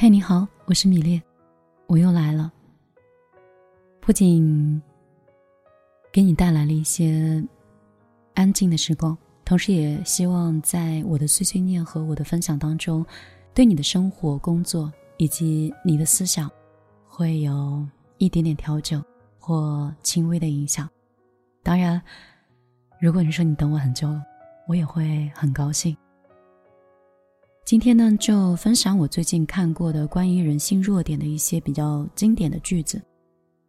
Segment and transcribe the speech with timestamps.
[0.00, 1.20] 嘿，你好，我是米粒，
[1.88, 2.52] 我又来了。
[4.00, 4.80] 不仅
[6.12, 7.44] 给你带来了一些
[8.34, 13.04] 安静的时光，同时也希望在我的碎碎念和我的分享当中，
[13.52, 16.48] 对你的生活、工作以及你的思想，
[17.04, 17.84] 会有
[18.18, 19.04] 一点点调整
[19.40, 20.88] 或轻微的影响。
[21.64, 22.00] 当然，
[23.00, 24.22] 如果你说你等我很久了，
[24.68, 25.96] 我也会很高兴。
[27.68, 32.98] 今天呢，就分享我最近看过的关于人性弱点的一些比较经典的句子。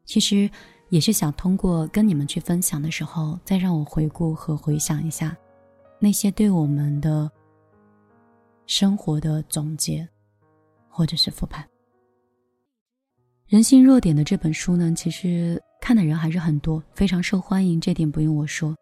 [0.05, 0.49] 其实
[0.88, 5.35] 也是想通过跟你们去分享的时候，再让我回顾和回想一下
[5.99, 7.30] 那些对我们的
[8.67, 10.07] 生活的总结，
[10.88, 11.68] 或者是复盘。
[13.48, 18.73] 人性弱点的这本书呢，其实看的人还是很多，非常受欢迎，这点不用我说，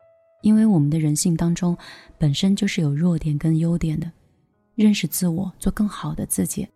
[0.43, 1.75] 因为我们的人性当中
[2.19, 4.11] 本身就是有弱点跟优点的。
[4.83, 6.67] 认识自我，做更好的自己，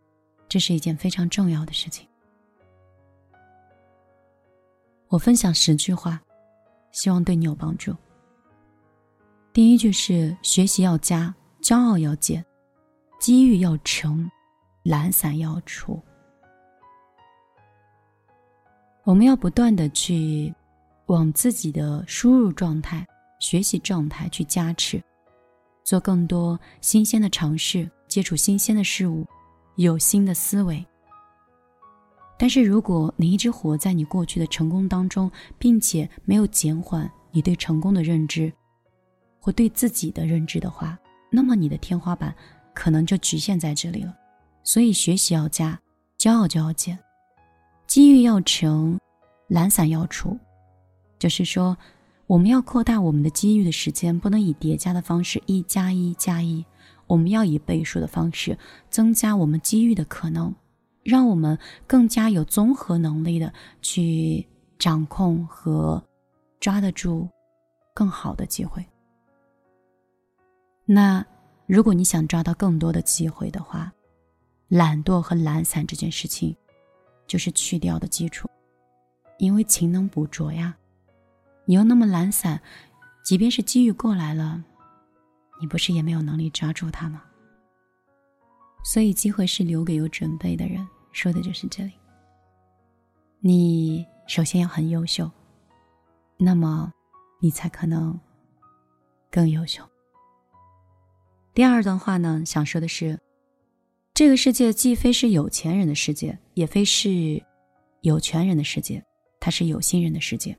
[0.50, 2.08] 这是一件非常重要的事情。
[5.08, 6.20] 我分享十句话，
[6.92, 7.96] 希望对你有帮助。
[9.54, 12.44] 第一句是：学习要加，骄傲要减，
[13.20, 14.30] 机遇要成，
[14.84, 16.02] 懒散要除。
[19.04, 20.52] 我们要不断的去
[21.06, 23.06] 往自己的输入状态、
[23.40, 25.00] 学习状态去加持。
[25.92, 29.28] 做更多新鲜的尝试，接触新鲜的事物，
[29.76, 30.82] 有新的思维。
[32.40, 38.50] 但是，如果你一直活在你过去的成功当中，并且没有减缓你对成功的认知，
[39.38, 40.98] 或对自己的认知的话，
[41.30, 42.34] 那么你的天花板
[42.74, 44.16] 可能就局限在这里了。
[44.64, 45.78] 所以，学习要加，
[46.18, 46.98] 骄傲就要减，
[47.86, 48.98] 机遇要成，
[49.50, 50.40] 懒散要除，
[51.20, 51.78] 就是说。
[52.32, 56.66] 我们要扩大我们的机遇的时间，不能以叠加的方式一加一加一，
[57.06, 58.58] 我们要以倍数的方式
[58.90, 60.56] 增加我们机遇的可能，
[61.04, 64.48] 让我们更加有综合能力的去
[64.80, 66.02] 掌控和
[66.62, 67.28] 抓得住
[67.94, 68.82] 更好的机会。
[70.86, 71.26] 那
[71.66, 73.92] 如果你想抓到更多的机会的话，
[74.70, 76.56] 懒惰和懒散这件事情
[77.28, 78.48] 就是去掉的基础，
[79.38, 80.74] 因为勤能补拙呀。
[81.72, 82.62] 你又那么懒散，
[83.24, 84.62] 即便是机遇过来了，
[85.62, 87.24] 你不是也没有能力抓住它吗？
[88.84, 91.94] 所以，机会是留给有准备的人，说的就是这里。
[93.40, 95.32] 你首先要很优秀，
[96.36, 96.92] 那么
[97.40, 98.20] 你才可能
[99.32, 99.82] 更优秀。
[101.54, 103.18] 第二段话呢，想说的是，
[104.14, 107.42] 这个世界既非是有钱人的世界，也非是
[108.02, 109.02] 有权人的世界，
[109.40, 110.58] 它是有心人的世界。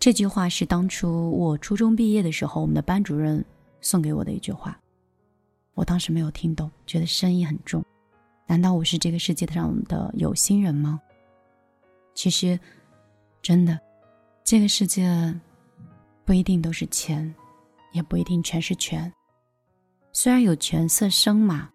[0.00, 3.44] 这句话是当初我初中毕业的时候，我们的班主任
[3.82, 4.80] 送给我的一句话。
[5.74, 7.84] 我当时没有听懂，觉得声音很重。
[8.46, 10.98] 难道我是这个世界上的有心人吗？
[12.14, 12.58] 其实，
[13.42, 13.78] 真的，
[14.42, 15.38] 这个世界
[16.24, 17.32] 不一定都是钱，
[17.92, 19.12] 也不一定全是权。
[20.12, 21.68] 虽然有权色声马，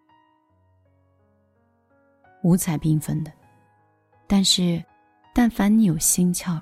[2.42, 3.32] 五彩缤纷的，
[4.26, 4.84] 但是，
[5.32, 6.60] 但凡你有心窍。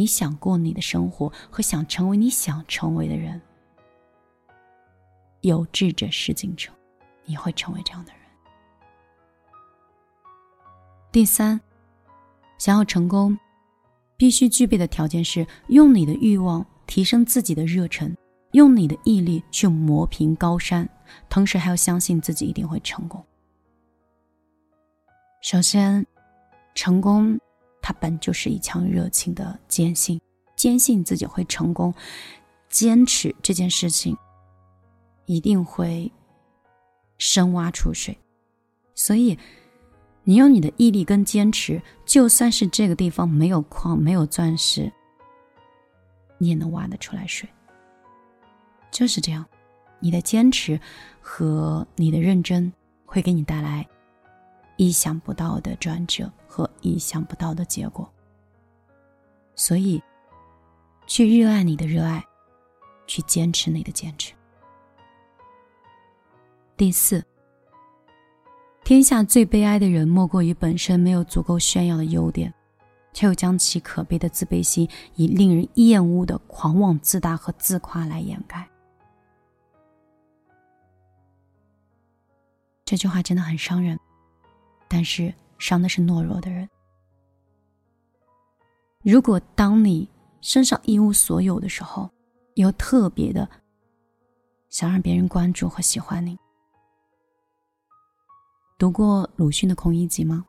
[0.00, 3.38] 你想过你的生活和想成为你想成为的人，
[5.42, 6.74] 有志者事竟成，
[7.26, 8.22] 你会成为这样的人。
[11.12, 11.60] 第三，
[12.56, 13.38] 想要成功，
[14.16, 18.16] 必须具备的条件是用你的欲望提升自己的热忱，
[18.52, 20.88] 用你的毅力去磨平高山，
[21.28, 23.22] 同时还要相信自己一定会成功。
[25.42, 26.06] 首先，
[26.74, 27.38] 成功。
[27.90, 30.20] 它本就是一腔热情的坚信，
[30.54, 31.92] 坚信自己会成功，
[32.68, 34.16] 坚持这件事情
[35.26, 36.08] 一定会
[37.18, 38.16] 深挖出水。
[38.94, 39.36] 所以，
[40.22, 44.88] 你用你的毅力跟坚持，就算是这个地方没有矿、没有钻石，
[46.38, 47.48] 你也能挖得出来水。
[48.92, 49.44] 就是这样，
[49.98, 50.80] 你的坚持
[51.20, 52.72] 和你的认真
[53.04, 53.84] 会给你带来。
[54.76, 58.12] 意想不到的转折和意想不到的结果，
[59.54, 60.02] 所以，
[61.06, 62.20] 去热爱你的热爱，
[63.06, 64.34] 去坚持你的坚持。
[66.76, 67.24] 第四，
[68.82, 72.52] 天下最悲哀的人，莫过于本身没有足够炫耀的优点，
[73.12, 78.68] 却又将其可悲的自卑心以令人厌恶的狂妄自大和自夸来掩盖。
[82.84, 83.96] 这句话真的很伤人。
[84.88, 86.68] 但是伤的是懦弱的人。
[89.02, 90.08] 如果当你
[90.40, 92.10] 身上一无所有的时候，
[92.54, 93.48] 又特别的
[94.68, 96.36] 想让别人关注和喜欢你，
[98.78, 100.44] 读过鲁迅的《孔乙己》吗？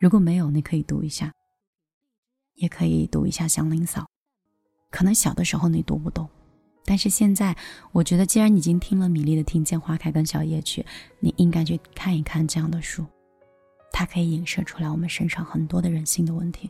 [0.00, 1.32] 如果没有，你可以读一下，
[2.54, 4.02] 也可以读一下《祥林嫂》。
[4.90, 6.28] 可能小的时候你读不懂，
[6.84, 7.56] 但是现在
[7.92, 10.82] 我觉得，既然你已经听了米粒的《听见花开》跟《小夜曲》，
[11.20, 13.04] 你应该去看一看这样的书，
[13.94, 16.68] 它可以影射出来我们身上很多的人性的问题。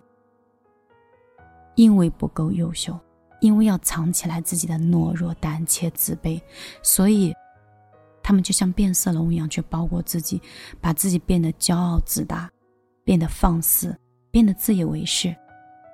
[1.75, 3.01] 因为不够优秀，
[3.41, 6.39] 因为要藏起来自己的懦弱、胆怯、自卑，
[6.83, 7.35] 所以
[8.23, 10.39] 他们就像变色龙一样去包裹自己，
[10.83, 12.51] 把自己变得骄傲自大。
[13.03, 13.95] 变得放肆，
[14.31, 15.37] 变得自以为是，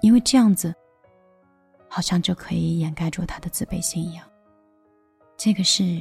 [0.01, 0.73] 因为这样子，
[1.89, 4.25] 好像就可以掩盖住他的自卑心一样。
[5.37, 6.01] 这个是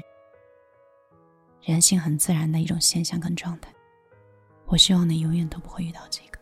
[1.64, 3.74] 人性很自然的一种现象跟状态。
[4.70, 6.40] 我希望你永远都不会遇到这个，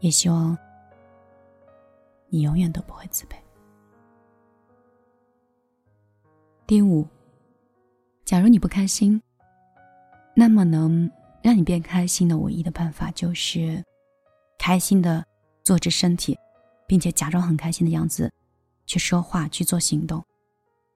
[0.00, 0.56] 也希望
[2.28, 3.34] 你永远都不会自卑。
[6.66, 7.06] 第五，
[8.24, 9.20] 假如你不开心，
[10.34, 11.10] 那么能。
[11.42, 13.84] 让你变开心的唯一的办法就是，
[14.56, 15.22] 开心的
[15.62, 16.34] 坐直身体，
[16.86, 18.32] 并且假装很开心的样子，
[18.86, 20.24] 去说话去做行动。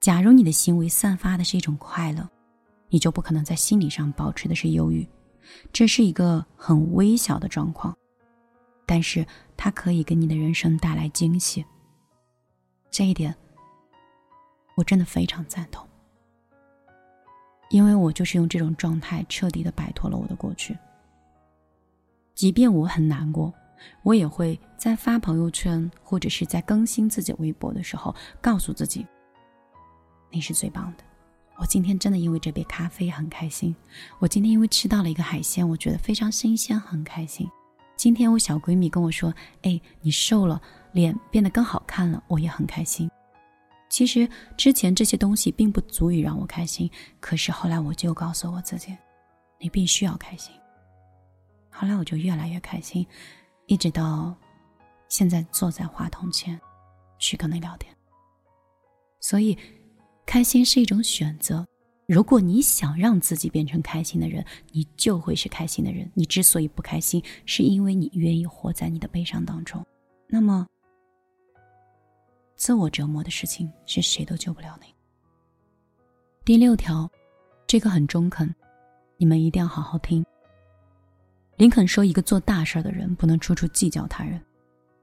[0.00, 2.26] 假如你的行为散发的是一种快乐，
[2.88, 5.06] 你就不可能在心理上保持的是忧郁。
[5.72, 7.96] 这是一个很微小的状况，
[8.86, 11.64] 但是它可以给你的人生带来惊喜。
[12.90, 13.34] 这一点，
[14.76, 15.86] 我真的非常赞同。
[17.70, 20.76] 因为我就是用这种状态彻底的摆脱了我的过去。
[22.34, 23.52] 即便我很难过，
[24.02, 29.06] 我也会在发朋友圈或者是在更新自己微博的时候，告诉自己
[30.32, 31.04] ：“你是最棒的。”
[31.58, 33.74] 我今天真的因为这杯咖啡很开心。
[34.20, 37.50] 我今天因为吃到了一个海鲜，我觉得非常新鲜，很开心。
[37.96, 40.62] 今天我小闺蜜跟我说：“哎，你瘦了，
[40.92, 43.10] 脸变得更好看了。”我也很开心。
[43.88, 46.88] 其实之前这些东西并不足以让我开心，
[47.18, 48.96] 可是后来我就告诉我自己，
[49.58, 50.54] 你必须要开心。
[51.70, 53.04] 后来我就越来越开心，
[53.66, 54.32] 一直到
[55.08, 56.60] 现在坐在话筒前
[57.18, 57.92] 去跟你聊天。
[59.18, 59.58] 所以，
[60.28, 61.66] 开心是一种选择。
[62.06, 66.10] 如果你想让自己变成开心的人，你就会是开心的人。
[66.12, 69.82] 你之所以不开心，是因为你愿意活在你的悲伤当中。
[70.28, 70.66] 那么。
[72.56, 74.94] 自我折磨的事情是谁都救不了你。
[76.44, 77.10] 第六条，
[77.66, 78.54] 这个很中肯，
[79.16, 80.22] 你们一定要好好听。
[81.56, 84.38] 林肯说：“一个做大事的人不能处处计较他人，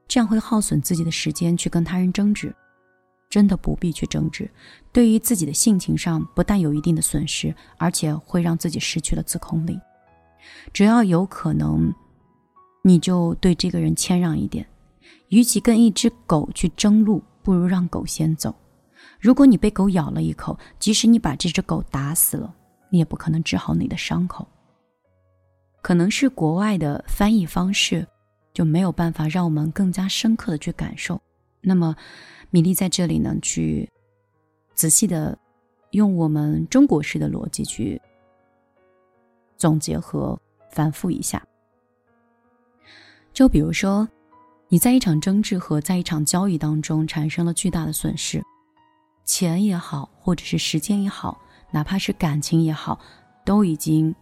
[0.06, 2.54] 这样会耗损自己的时间去跟他人争执。
[3.28, 4.50] 真的不必去争执，
[4.92, 9.78] 对于自己的性情上不但有一定的损失，而且会让自己失去了自控力。
[10.72, 11.92] 只要有可能，
[12.82, 14.66] 你就对这个人谦让一点，
[15.28, 18.52] 与其跟一只狗去争路。”不如让狗先走。
[19.20, 22.52] 如果你被狗咬了一口，即使你把这只狗打死了，
[22.90, 24.48] 你也不可能治好你的伤口。
[25.80, 28.04] 可能是国外的翻译方式
[28.52, 31.22] 就没有办法让我们更加深刻的去感受。
[31.60, 31.94] 那么，
[32.56, 33.86] 米粒在这里呢，去
[34.72, 35.38] 仔细的
[35.90, 38.00] 用我们中国式的逻辑去
[39.58, 41.46] 总结和反复一下。
[43.34, 44.08] 就比如说。
[44.68, 48.42] 你在一场争执和在一场交易当中产生了巨大的损失，
[49.24, 52.98] 钱也好，或者是时间也好，哪怕是感情也好，
[53.44, 54.12] 都已经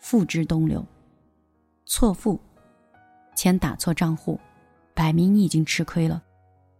[0.00, 0.84] 付之东流，
[1.86, 2.38] 错付，
[3.34, 4.38] 钱打错账户，
[4.92, 6.22] 摆明你已经吃亏了。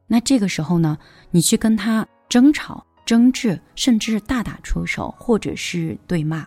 [0.06, 0.98] 那这个时候呢，
[1.30, 6.46] 你去跟他争吵、争执，甚至大打出手，或者是对骂，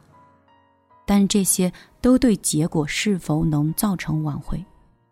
[1.06, 1.72] 但这些
[2.02, 4.64] 都对结果是否能造成挽回？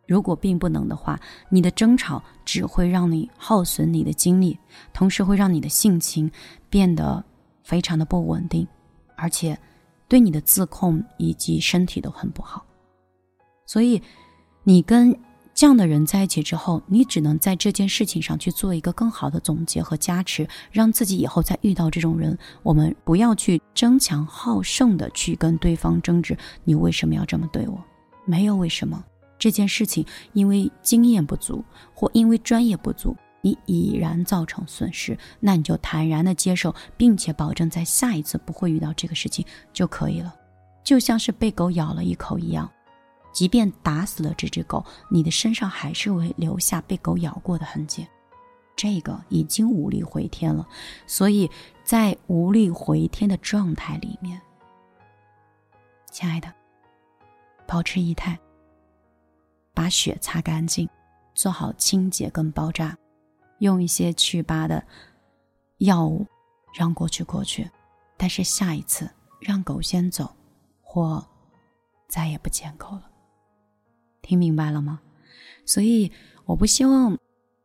[0.07, 4.57] 如果并不能的话，你的争吵只会让你耗损你的精力，
[4.93, 6.29] 同时会让你的性情
[6.69, 7.23] 变得
[7.63, 8.67] 非常的不稳定，
[9.15, 9.57] 而且
[10.07, 12.63] 对你的自控以及身体都很不好。
[13.65, 13.99] 所以，
[14.63, 15.17] 你跟
[15.55, 26.37] 这样的人在一起之后，你只能在这件事情上去做一个更好的总结和加持，让自己以后再遇到这种人，我们不要去争强好胜的去跟对方争执。
[26.65, 27.81] 你为什么要这么对我？
[28.25, 29.01] 没有为什么。
[29.39, 40.35] 这件事情因为经验不足或因为专业不足，你已然造成损失，那你就坦然的接受，并且保证在下一次不会遇到这个事情就可以了。
[40.83, 42.69] 就像是被狗咬了一口一样，
[43.35, 48.07] 即便打死了这只狗，你的身上还是会留下被狗咬过的痕迹，
[48.77, 50.65] 这个已经无力回天了。
[51.05, 51.51] 所以
[51.83, 54.41] 在无力回天的状态里面，
[56.09, 56.51] 亲爱的，
[57.67, 58.39] 保持仪态。
[59.73, 60.87] 把血擦干净，
[61.33, 62.97] 做好清洁跟包扎，
[63.59, 64.81] 用一些祛疤的
[65.79, 66.25] 药物，
[66.73, 67.69] 让过去过去。
[68.15, 69.11] 但是下一次
[69.41, 70.33] 让狗先走，
[70.81, 71.21] 或
[72.07, 73.11] 再也不见狗了。
[74.25, 74.99] 听明白了吗？
[75.65, 76.11] 所以
[76.45, 77.17] 我不希望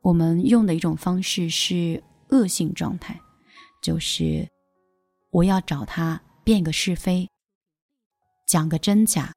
[0.02, 3.21] 我们用的一种方式是恶性状态，
[3.83, 4.49] 就是
[5.31, 7.29] 我要找他辩个是非，
[8.47, 9.33] 讲个真假，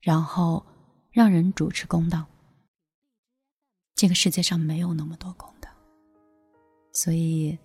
[0.00, 0.64] 然后
[1.10, 2.26] 让人主持公道。
[3.94, 5.70] 这个世界上没有那么多公道，
[6.92, 7.58] 所以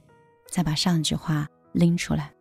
[0.50, 2.34] 再把上一句话拎出来：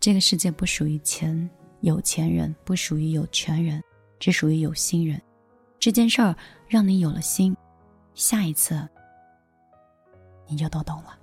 [0.00, 1.48] 这个世界不属于钱
[1.80, 3.82] 有钱人，不属于有权人，
[4.18, 5.20] 只属于有心人。
[5.84, 6.34] 这件事儿
[6.66, 7.54] 让你有了心，
[8.14, 8.88] 下一次
[10.46, 11.14] 你就都懂了。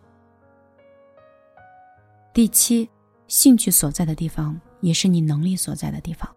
[2.31, 2.87] 第七，
[3.27, 6.29] 兴趣所在的地方，也是你能力所在的地方。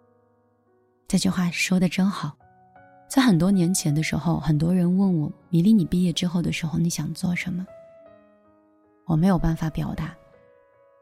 [1.07, 2.35] 这句话说的真好。
[3.11, 7.67] 在很多年前的时候，很多人问我：“米粒，你毕业之后的时候你想做什么？”
[9.05, 10.17] 我没有办法表达，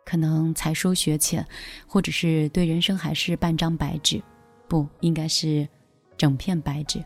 [0.04, 1.46] 可能才疏学浅，
[1.86, 4.20] 或者是对人生还是半张白纸，
[4.66, 5.68] 不应该是
[6.16, 7.00] 整片白纸。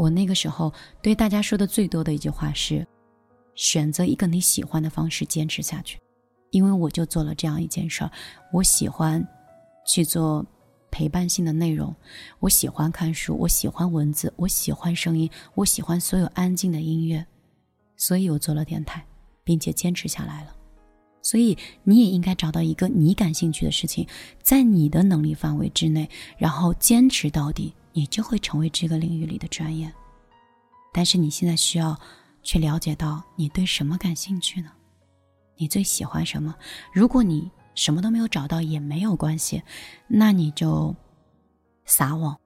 [0.00, 2.86] 我那个时候对大家说的最多的一句话是：
[3.54, 6.00] 选择一个你喜欢的方式坚持下去，
[6.52, 8.10] 因为我就做了这样一件事儿。
[8.50, 9.22] 我喜欢
[9.86, 10.42] 去做
[10.90, 11.94] 陪伴性的内容，
[12.38, 17.26] 我喜欢看书，我喜欢文字，我喜欢声音，我喜欢所有安静的音乐，
[17.98, 19.04] 所以我做了电台，
[19.44, 20.56] 并且坚持下来了。
[21.20, 24.08] 所以你也应该找到一个你感兴趣的事情，
[24.42, 27.74] 在你的能力范围之内，然后坚持到底。
[27.92, 29.92] 你就会成为这个领域里的专业，
[30.92, 31.98] 但是你现在需要
[32.42, 34.70] 去了解到你对什么感兴趣呢？
[35.56, 36.54] 你最喜欢什么？
[36.92, 39.62] 如果你什么都没有找到也没有关系，
[40.08, 40.94] 那你就
[41.84, 42.38] 撒网，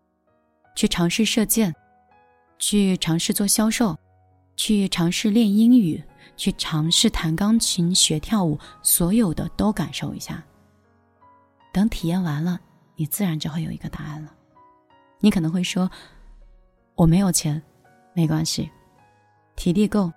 [0.75, 1.75] 去尝试射箭，
[2.59, 3.99] 去尝试做销售，
[4.57, 6.03] 去尝试练英语，
[6.37, 10.45] 去尝试弹钢琴、学跳舞，所有的都感受一下。
[11.73, 12.61] 等体验完了，
[12.97, 14.33] 你自然就会有一个答案了。
[15.25, 15.91] 你可能会说
[16.97, 17.63] ：“我没有钱，
[18.13, 18.71] 没关系，
[19.57, 20.13] 体力够，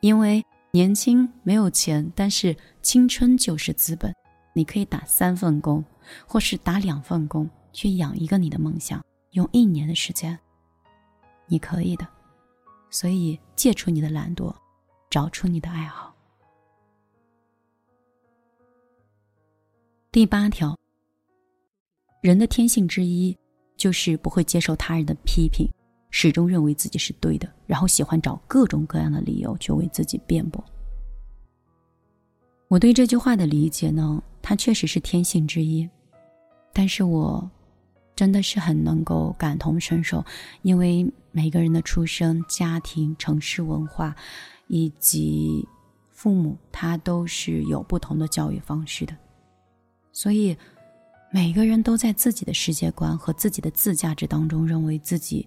[0.00, 4.10] 因为年轻没有钱，但是青春就是资本。
[4.54, 5.84] 你可以打三份工，
[6.26, 10.38] 或是打两份工，去养一个你的梦想，用一年的时间，
[11.48, 12.08] 你可以的。
[12.88, 14.54] 所以，戒除你的懒惰，
[15.10, 16.14] 找出你的爱好。
[20.10, 20.74] 第八条，
[22.22, 23.36] 人的天性之一。”
[23.76, 25.68] 就是不会接受他人的批评，
[26.10, 30.64] 始终认为自己是对的，然后喜欢找各种各样的理由去为自己辩驳。
[32.68, 35.88] 我对这句话的理解呢，它确实是天性之一，
[36.72, 37.48] 但是我
[38.14, 40.24] 真的是很能够感同身受，
[40.62, 44.16] 因为每个人的出生、家庭、城市文化
[44.68, 45.68] 以及
[46.10, 49.14] 父母，他都是有不同的教育方式的，
[50.12, 50.56] 所以。
[51.32, 55.46] 每个人都在自己的世界观和自己的自价值当中，认为自己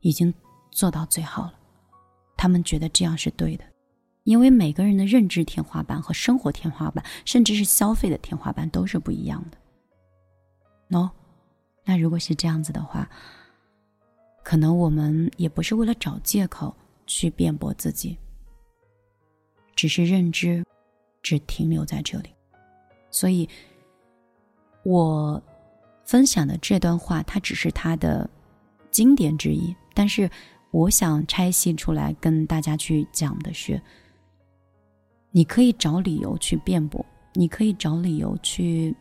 [0.00, 0.32] 已经
[0.70, 1.54] 做到最好了。
[2.36, 3.64] 他们觉得这样是对的，
[4.22, 9.58] 因为每个人的认知天花板和生活天花板，甚至是消费的天花板都是不一样的。
[10.90, 11.10] 喏，
[11.84, 13.08] 那如果是这样子的话，
[14.44, 16.72] 可能我们也不是为了找借口
[17.06, 18.16] 去辩驳自己，
[19.74, 20.64] 只是认知
[21.22, 22.28] 只停留在这里，
[23.10, 23.48] 所以。
[24.82, 25.42] 我
[26.04, 28.28] 分享的这段话，它只是它的
[28.90, 29.74] 经典之一。
[29.94, 30.30] 但是，
[30.70, 33.80] 我想拆析出来跟大家去讲的是：
[35.30, 37.04] 你可以找理由去辩驳，
[37.34, 38.94] 你可以找理由去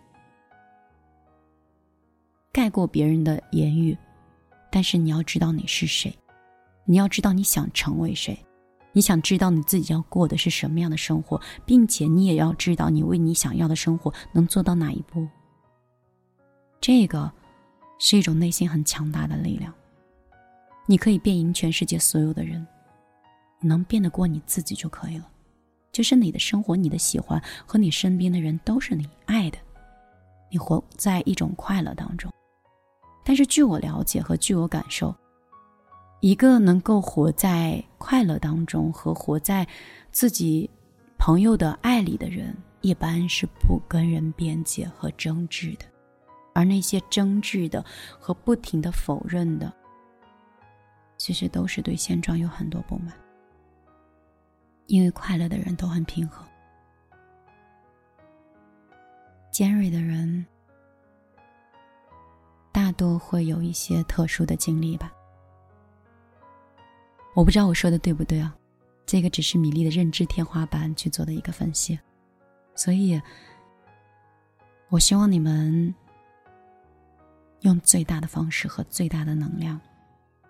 [2.51, 3.95] 盖过别人的言语，
[4.71, 6.13] 但是你要知道你是谁，
[6.83, 8.37] 你要知道你想成为谁，
[8.91, 15.27] 你想知道你自己要过的是什么样的生活，并且你也要知道你为你想要的生活能做到哪一步。
[16.79, 17.31] 这个
[17.99, 19.73] 是一种内心很强大的力量。
[20.85, 22.65] 你可以变赢全世界所有的人，
[23.59, 25.29] 你能变得过你自己就可以了。
[25.91, 29.57] 就是你的生活、你的喜欢和你身边的人都是你爱的，
[30.51, 32.31] 你活在一种快乐当中。
[33.25, 35.13] 但是据我了解和据我感受，
[36.21, 39.67] 一个能够活在快乐当中和活在
[40.11, 40.69] 自己
[41.17, 45.85] 朋友的爱里的人，一般是不跟人辩解和争执的。
[46.57, 47.85] 而那些争执的
[48.19, 49.71] 和不停的否认的，
[51.15, 53.13] 其实都是对现状有很多不满。
[54.87, 56.43] 因为快乐的人都很平和，
[59.51, 60.43] 尖锐的人
[62.71, 65.13] 大多会有一些特殊的经历吧。
[67.35, 68.57] 我不知道我说的对不对啊？
[69.05, 71.99] 这个只是米粒的认知天花板去做的一个分析，
[72.73, 73.21] 所以
[74.89, 75.93] 我希望你们。
[77.61, 79.79] 用最大的方式和最大的能量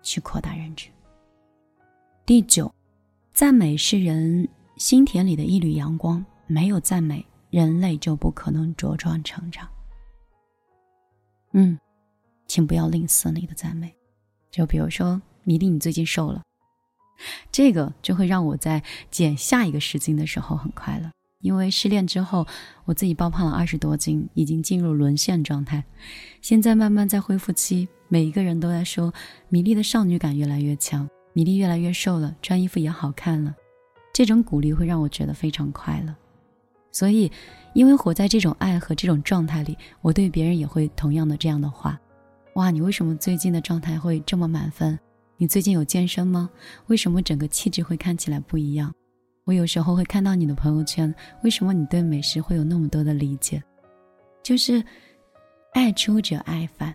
[0.02, 0.88] 去扩大认知。
[2.26, 2.72] 第九，
[3.32, 9.68] 赞美是人心田里的一缕阳光，没有赞美，人类就不可能茁壮成长。
[11.52, 11.78] 嗯，
[12.46, 13.94] 请不要吝啬你的赞美。
[14.50, 16.42] 就比如说，米粒，你最近瘦了，
[17.50, 21.10] 这个就会让我在减下一个十斤的时候很快乐。
[21.40, 22.46] 因为失恋之后，
[22.84, 25.84] 我自己爆胖了二十多斤，已经进入沦陷状态。
[26.42, 29.12] 现在慢慢在恢复期，每一个人都在说
[29.48, 33.54] 米粒的少女感越来越强，米粒越来越瘦了，穿衣服也好看了。
[34.12, 36.14] 这种鼓励会让我觉得非常快乐。
[36.90, 37.30] 所以，
[37.74, 42.00] 因为活在这种爱和这种状态里，我对别人也会同样的这样的话：
[42.54, 44.98] 哇，你为什么最近的状态会这么满分？
[45.36, 46.50] 你最近有健身吗？
[46.88, 48.92] 为什么整个气质会看起来不一样？
[49.48, 51.12] 我有时候会看到你的朋友圈，
[51.42, 53.62] 为什么你对美食会有那么多的理解？
[54.42, 54.84] 就是
[55.72, 56.94] 爱出者爱返。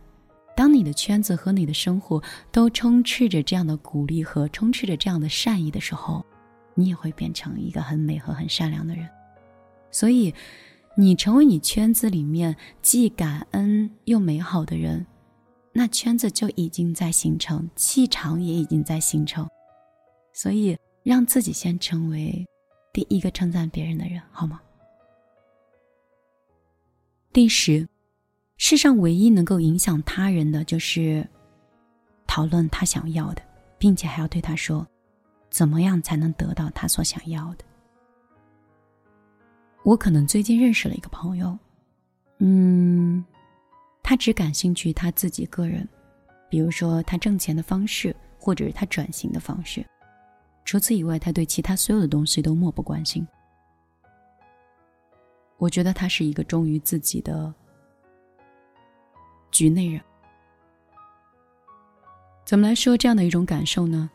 [0.56, 6.24] 当你的圈子和你的生活都充斥着这样的鼓励和充斥着这样的善意的时候，
[6.76, 9.10] 你也会变成一个很美和很善良的人。
[9.90, 10.32] 所以，
[10.96, 15.04] 你成为你圈子里面既感恩又美好的人，
[15.72, 19.50] 那圈子就已经在形成，气场也已经在形成。
[20.36, 20.78] 所以。
[21.04, 22.46] 让自己先成为
[22.94, 24.62] 第一个称赞别人的人，好吗？
[27.34, 27.88] 第十，
[28.58, 31.28] 世上唯一能够影响他人的，就是
[32.26, 33.42] 讨论他想要的，
[33.78, 34.88] 并且还要对他说，
[35.50, 37.66] 怎么样才能得到他所想要的。
[39.84, 41.58] 我可能最近认识了一个朋友，
[42.38, 43.26] 嗯，
[44.02, 45.86] 他只感兴趣他自己个人，
[46.50, 49.86] 比如说他挣钱的方式，或者是他转型的方式。
[50.66, 53.28] 除此以外，他对其他所有的东西都漠不关心。
[55.58, 57.54] 我觉得他是一个忠于自己的
[59.52, 60.02] 局内人。
[62.46, 64.10] 怎么来说这样的一种感受呢？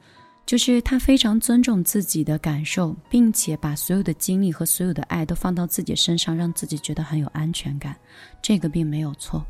[0.44, 7.94] 就是他非常尊重自己的感受，并且把所有的精力和所有的爱都放到自己身上，让自己觉得很有安全感。
[8.40, 9.44] 这个并没有错。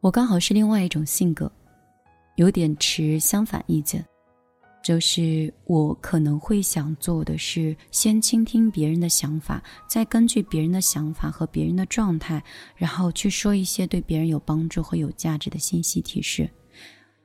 [0.00, 1.50] 我刚好是另外一种性格，
[2.34, 4.04] 有点持相反意见。
[4.86, 12.40] 就是我可能会想做的是，先倾听别人的想法，再根据别人的想法和别人的状态，
[12.76, 16.48] 然后去说一些对别人有帮助和有价值的信息提示，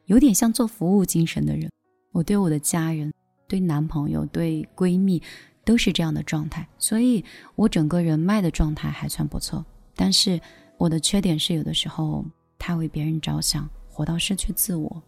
[0.06, 1.70] 有点像做服务精神的人。
[2.12, 3.14] 我对我的家人、
[3.48, 5.22] 对男朋友、对闺蜜
[5.64, 9.64] 都是这样的状态，所以我整个人脉的状态还算不错。
[9.96, 10.42] 但是
[10.80, 12.26] 我的缺点是，有的时候
[12.58, 15.04] 太为别人着想，活到失去自我。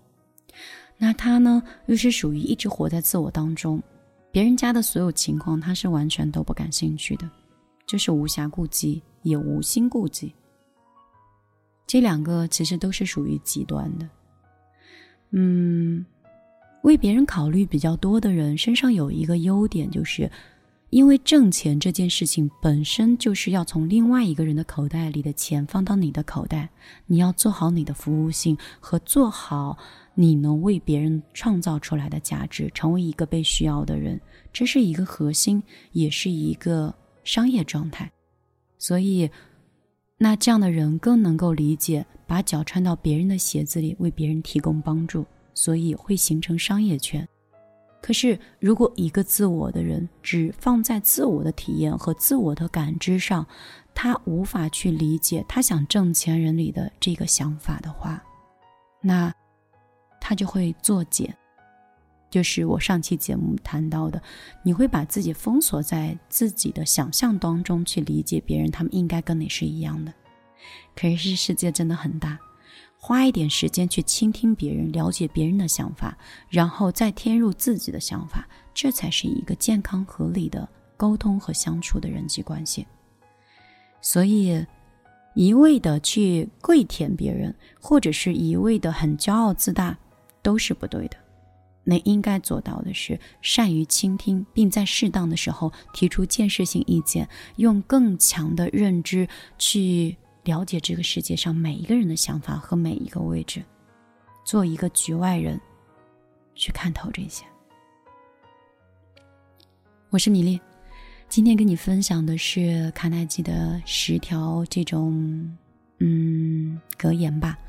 [0.98, 3.82] 那他呢，又是属于一直活在自我当中，
[4.32, 7.30] 别人家的所有情况，他是完全都不感兴趣的，
[7.86, 10.34] 就是无暇顾及，也无心顾及。
[11.86, 14.08] 这两个其实都是属于极端的。
[15.32, 16.06] 嗯，
[16.84, 20.32] 为别人考虑比较多的人身上有一个优点，就是
[20.90, 26.70] 因为挣钱这件事情本身就是要从另外一个人的口袋里的钱放到你的口袋，
[27.08, 29.78] 你要做好你的服务性和做好。
[30.16, 34.22] 你能为别人创造出来的价值，成为一个被需要的人，
[34.52, 38.12] 这是一个核心，也是一个商业状态。
[38.78, 39.30] 所以，
[40.18, 47.28] 那这样的人更能够理解把脚穿到别人的鞋子里，为别人提供帮助，所以会形成商业圈。
[48.00, 53.48] 可是，如果一个自我的人只放在自我的体验和自我的感知上，
[53.96, 58.22] 他无法去理解他想挣钱人里的这个想法的话，
[59.02, 59.34] 那。
[60.26, 61.36] 他就会作茧，
[62.30, 64.22] 就是我上期节目谈到的，
[64.64, 70.14] 你会把自己封锁在自己的想象当中去理解别人，他们应该跟你是一样的。
[70.96, 72.40] 可是世界真的很大，
[72.98, 82.88] 花一点时间去倾听别人，了解别人的想法，然后再添入自己的想法，这才是一个健康合理的沟通和相处的人际关系。
[84.00, 84.66] 所以。
[85.36, 89.98] 一味的去跪舔别人，或者是一味的很骄傲自大。
[90.44, 91.18] 都是不对的。
[91.86, 99.28] 你应该做到的是善于倾听，并在适当的时候提出建设性意见，用更强的认知
[99.58, 103.62] 去了解这个世界上每一个人的想法和每一个位置，
[104.46, 105.60] 做一个局外人，
[106.56, 107.44] 去看透这些。
[110.10, 110.62] 我是米粒，
[111.28, 115.58] 今天跟你分享的是卡耐基的十条这种
[116.00, 117.60] 嗯格言吧。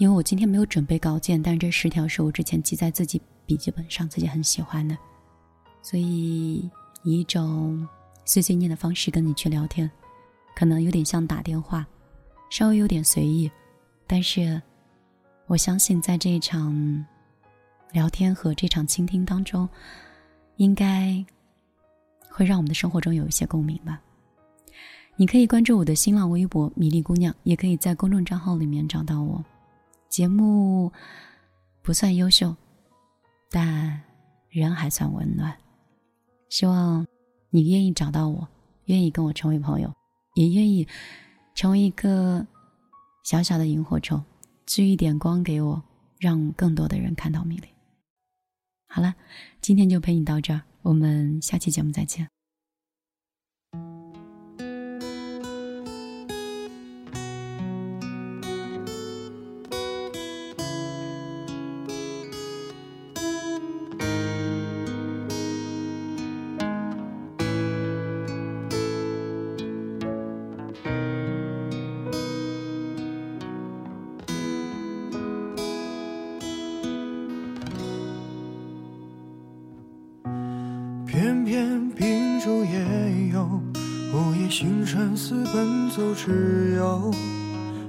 [0.00, 4.96] 因为我今天没有准备稿件，但是这十条是我之前记在自己笔记本上，自己很喜欢的，
[5.82, 6.70] 所以
[7.02, 7.86] 以一种
[8.24, 9.90] 碎碎念的方式跟你去聊天，
[10.56, 11.86] 可能有点像打电话，
[12.48, 13.50] 稍微有点随意，
[14.06, 14.62] 但是，
[15.46, 17.04] 我相信在这一场
[17.92, 19.68] 聊天和这场倾听当中，
[20.56, 21.22] 应该
[22.30, 24.00] 会让我们的生活中有一些共鸣吧。
[25.16, 29.44] 你可以关注我的新浪微博“米粒姑娘”，也可以在公众账号里面找到我。
[30.10, 30.92] 节目
[31.82, 32.54] 不算优秀，
[33.48, 34.02] 但
[34.50, 35.56] 人还算温暖。
[36.48, 37.06] 希望
[37.50, 38.48] 你愿意找到我，
[38.86, 39.94] 愿意跟我成为朋友，
[40.34, 40.86] 也愿意
[41.54, 42.44] 成为一个
[43.24, 44.22] 小小的萤火虫，
[44.66, 45.80] 聚一点光给我，
[46.18, 47.68] 让更多的人看到米粒。
[48.88, 49.14] 好了，
[49.60, 52.28] 今天就陪你到这儿，我们下期节目再见。
[81.50, 82.78] 偏偏秉烛夜
[83.32, 83.60] 游，
[84.14, 87.10] 午夜星辰似奔走之友。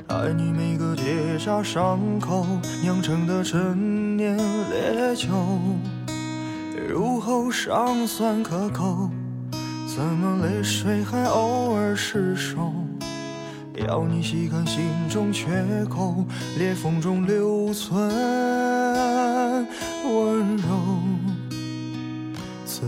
[0.08, 2.43] 爱你每个结痂伤口
[2.82, 5.30] 酿成的陈年烈酒，
[6.89, 9.12] 入喉尚算可口，
[9.86, 12.74] 怎么泪水还偶尔失守？
[13.88, 16.26] 要你细看心中缺口，
[16.58, 18.10] 裂缝中留存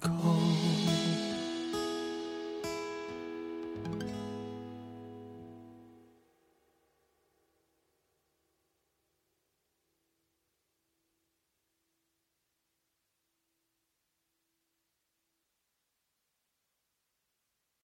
[0.00, 0.77] 口